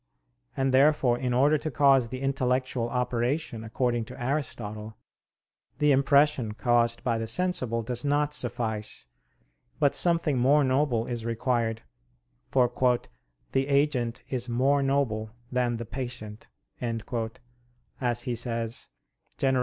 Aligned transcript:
And 0.57 0.73
therefore 0.73 1.19
in 1.19 1.31
order 1.31 1.59
to 1.59 1.69
cause 1.69 2.07
the 2.07 2.21
intellectual 2.21 2.89
operation 2.89 3.63
according 3.63 4.05
to 4.05 4.19
Aristotle, 4.19 4.97
the 5.77 5.91
impression 5.91 6.55
caused 6.55 7.03
by 7.03 7.19
the 7.19 7.27
sensible 7.27 7.83
does 7.83 8.03
not 8.03 8.33
suffice, 8.33 9.05
but 9.79 9.93
something 9.93 10.39
more 10.39 10.63
noble 10.63 11.05
is 11.05 11.23
required, 11.23 11.83
for 12.49 12.67
"the 13.51 13.67
agent 13.67 14.23
is 14.27 14.49
more 14.49 14.81
noble 14.81 15.35
than 15.51 15.77
the 15.77 15.85
patient," 15.85 16.47
as 16.81 18.23
he 18.23 18.33
says 18.33 18.89
(De 19.37 19.45
Gener. 19.53 19.59